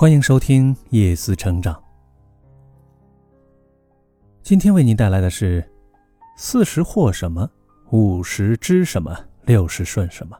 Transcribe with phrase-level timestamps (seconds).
[0.00, 1.78] 欢迎收听夜思成长。
[4.42, 5.62] 今天为您带来的是：
[6.38, 7.46] 四十惑什么？
[7.90, 9.14] 五十知什么？
[9.44, 10.34] 六十顺什么？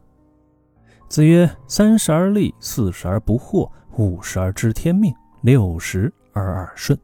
[1.10, 6.98] 子曰：“三十而立，四十而不惑，五十而知天命，六十而耳顺。”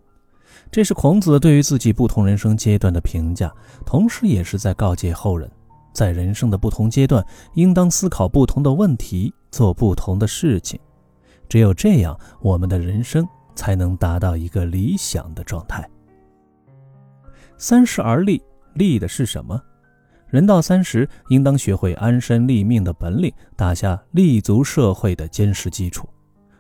[0.72, 3.52] 这是孔子对于自己不同人生阶段的评价，
[3.84, 5.46] 同时也是在告诫后人，
[5.92, 10.80] 在人生的不同阶段，应当思考不同的问题，做不同的事情。
[11.48, 15.88] 只有这样，我们的人生才能达到一个理想的状态。
[17.56, 18.42] 三十而立，
[18.74, 19.60] 立的是什么？
[20.28, 26.08] 人到三十，应当学会安身立命的本领，打下立足社会的坚实基础。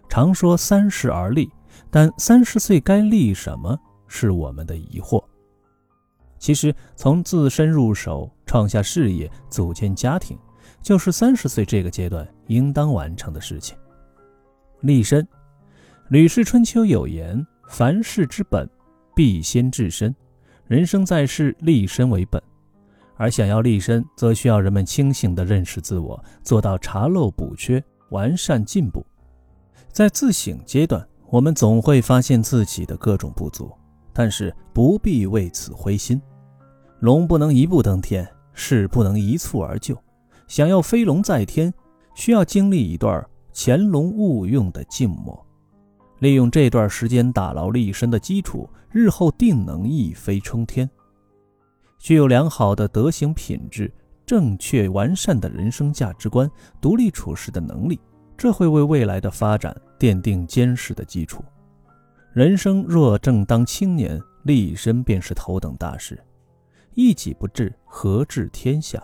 [0.08, 1.50] 常说三十而立，
[1.90, 3.76] 但三十岁该立什么，
[4.06, 5.22] 是我们的疑惑。
[6.38, 10.38] 其实，从自身入手，创下事业，组建家庭，
[10.80, 13.76] 就是三十岁这个阶段应当完成的事情。
[14.86, 15.22] 立身，
[16.10, 18.68] 《吕氏春秋》有言：“凡事之本，
[19.16, 20.14] 必先治身。”
[20.68, 22.40] 人生在世，立身为本。
[23.16, 29.04] 而想要立身，则需要人们清醒地认识自我，做到查漏补缺，完善进步。
[29.90, 33.72] 在自省阶段，我们总会发现自己的各种不足，
[34.12, 36.20] 但是不必为此灰心。
[37.00, 39.96] 龙不能一步登天，事不能一蹴而就。
[40.46, 41.72] 想要飞龙在天，
[42.14, 43.26] 需要经历一段。
[43.56, 45.46] 潜龙勿用的静默，
[46.18, 50.88] 利用这段时间打牢立身的基础，日后定能一飞冲天。
[51.98, 53.90] 具有良好的德行品质、
[54.26, 56.48] 正确完善的人生价值观、
[56.82, 57.98] 独立处事的能力，
[58.36, 61.42] 这会为未来的发展奠定坚实的基础。
[62.34, 66.22] 人生若正当青年，立身便是头等大事。
[66.92, 69.02] 一己不治，何治天下？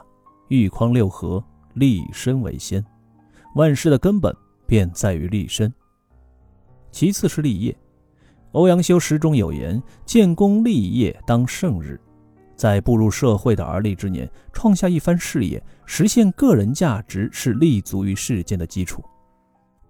[0.49, 1.43] 欲匡六合，
[1.73, 2.85] 立身为先。
[3.55, 4.35] 万事的根本
[4.67, 5.73] 便在于立身，
[6.91, 7.77] 其次是立业。
[8.53, 12.01] 欧阳修诗中有言：“建功立业当胜日。”
[12.55, 19.03] 在步入社会的而立之年，创下一番事业，实现个人价值，是立足于世间的基础。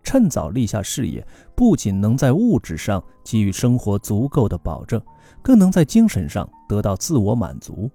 [0.03, 5.01] 趁早立下事业，不仅能在物质上给予生活足够的保证，
[5.43, 7.91] 更能在精神上得到自我满足。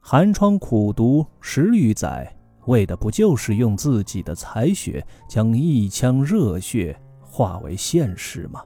[0.00, 2.34] 寒窗苦读十余载。
[2.66, 8.62] 为的不就是用自己的才学将一腔热血化为现实吗？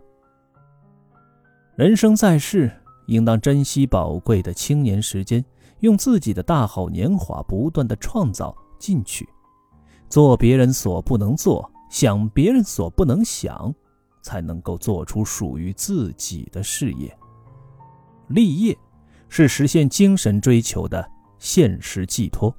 [1.74, 2.70] 人生在世，
[3.06, 5.44] 应当珍惜宝贵的青年时间，
[5.80, 9.28] 用自己的大好年华不断的创造进取，
[10.08, 13.74] 做别人所不能做，想别人所不能想，
[14.22, 17.16] 才能够做出属于自己的事业。
[18.28, 18.76] 立业
[19.28, 21.08] 是实现精神追求的
[21.38, 22.54] 现实寄托。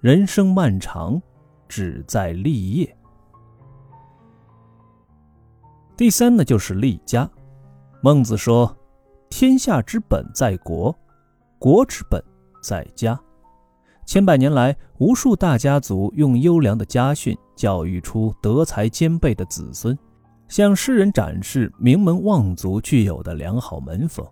[0.00, 1.20] 人生漫长，
[1.66, 2.96] 只在立业。
[5.96, 7.28] 第三呢，就是立家。
[8.00, 8.76] 孟子说
[9.28, 10.96] ：“天下之本在国，
[11.58, 12.22] 国之本
[12.62, 13.18] 在家。”
[14.06, 19.98] 千百年来，无数大家族用优良的家训教育出德才兼备的子孙，
[20.46, 24.24] 向世人展示名门望族具有的良好门风，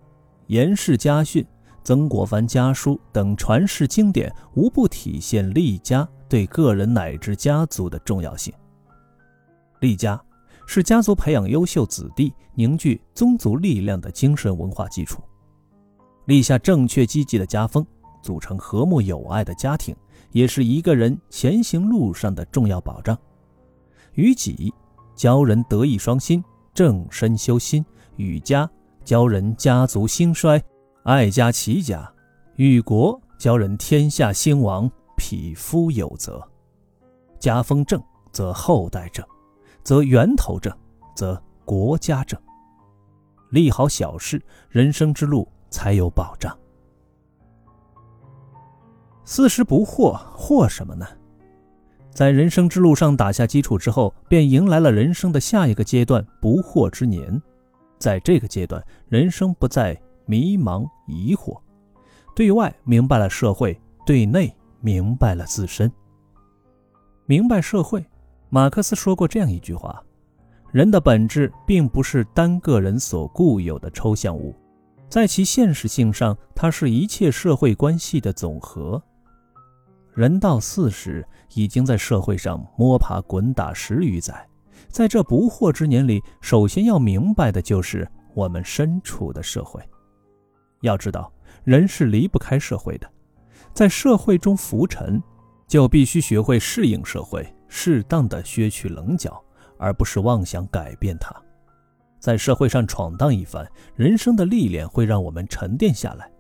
[0.47, 1.45] 严氏家训。
[1.87, 8.53] 曾国藩家书等传世经典，无不体现立家对个人乃至家族的重要性。
[9.79, 10.21] 立家
[10.67, 15.23] 是家族培养优秀子弟、凝聚宗族力量的精神文化基础。
[16.25, 17.87] 立下正确积极的家风，
[18.21, 19.95] 组成和睦友爱的家庭，
[20.33, 23.17] 也是一个人前行路上的重要保障。
[24.15, 24.75] 于己，
[25.15, 26.43] 教人德艺双馨，
[26.75, 27.81] 正身修心；
[28.17, 28.69] 与家，
[29.05, 30.61] 教人家族兴衰。
[31.07, 32.13] 爱家齐家，
[32.57, 36.43] 与国教人天下兴亡，匹夫有责。
[37.39, 38.03] 家风正，
[38.33, 39.25] 则后代正；
[39.85, 40.77] 则源头正，
[41.15, 42.37] 则国家正。
[43.51, 46.59] 立好小事，人生之路才有保障。
[49.25, 51.07] 四十不惑，惑什么呢？
[52.11, 57.41] 在人生之路上打下基础之后，便迎来了人生的下一个阶段——不惑之年。
[57.97, 59.97] 在这个阶段，人生不再。
[60.27, 61.59] 迷茫疑惑，
[62.35, 65.91] 对外明白了社会，对内明白了自身。
[67.25, 68.05] 明白社会，
[68.51, 70.03] 马克思说过这样一句话：
[70.71, 74.55] 人的本质并不是单个人所固有的抽象物，
[75.09, 79.03] 在其现实性上，它是一切社会关系的总和。
[80.15, 84.49] 人到四十，已经在社会上摸爬滚打十余载，
[84.89, 89.83] 在这不惑之年里，首先要明白的就是我们身处的社会。
[90.81, 91.33] 要知道，
[91.65, 93.11] 人是离不开社会的，
[93.73, 95.23] 在社会中浮沉，
[95.67, 99.43] 就必须学会适应社会，适当的削去棱角，
[99.79, 101.35] 而不是妄想改变它。
[102.19, 106.31] 在社会上闯荡一番，人生的历练会让我们沉淀下来，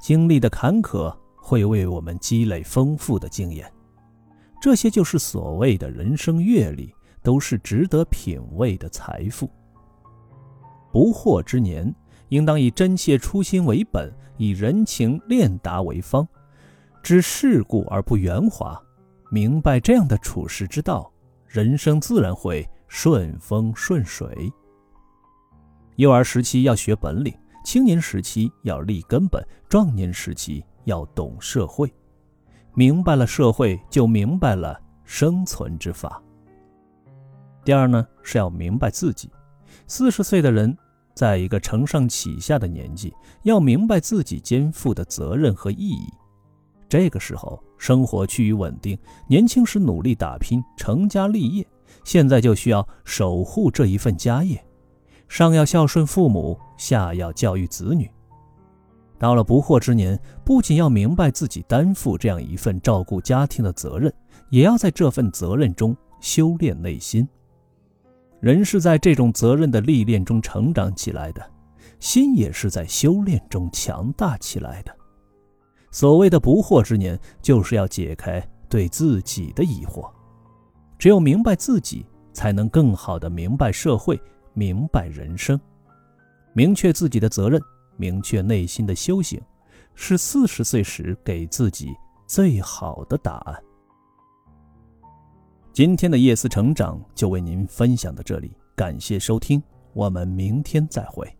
[0.00, 3.70] 经历的坎坷会为我们积累丰富的经验，
[4.60, 9.48] 这些就是所谓的人生阅历，都是值得品味的财富。
[10.92, 11.94] 不惑之年，
[12.30, 16.26] 应当以真切初心为本，以人情练达为方，
[17.02, 18.80] 知世故而不圆滑，
[19.30, 21.12] 明白这样的处世之道，
[21.46, 24.50] 人生自然会顺风顺水。
[25.96, 27.34] 幼儿时期要学本领，
[27.64, 31.92] 青年时期要立根本，壮年时期要懂社会。
[32.74, 36.22] 明白了社会，就明白了生存之法。
[37.64, 39.28] 第二呢，是要明白自己。
[39.86, 40.74] 四十岁的人，
[41.20, 43.12] 在一个承上启下的年纪，
[43.42, 46.10] 要明白自己肩负的责任和意义。
[46.88, 51.66] 这个时候，生活趋于稳定，年轻时努力打拼，成家立业，
[52.04, 54.64] 现在就需要守护这一份家业。
[55.28, 58.10] 上要孝顺父母，下要教育子女。
[59.18, 64.10] 到了不惑之年，不仅要明白自己担负这样一份照顾家庭的责任，
[64.48, 67.28] 也要在这份责任中修炼内心。
[68.40, 71.50] 人是在这种责任的历练中成长起来的，
[71.98, 74.96] 心也是在修炼中强大起来的。
[75.90, 80.10] 所谓的不惑之年，就是要解开对自己的疑惑。
[80.98, 84.20] 只有明白自己，才能更好的明白社会。
[84.52, 85.58] 明白人生，
[86.52, 87.62] 明确自己的责任，
[87.96, 89.40] 明确内心的修行，
[89.94, 91.94] 是四十岁时给自己
[92.26, 93.62] 最好的答案。
[95.72, 99.62] 今天的夜思成长就为您分享到这里，感谢收听，
[99.92, 101.32] 我们明天再会。